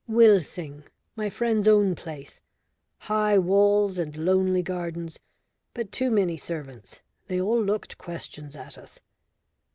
[0.07, 2.41] "Wilsing, my friend's own place.
[3.01, 5.19] High walls, and lonely gardens,
[5.75, 8.99] but too many servants they all looked questions at us.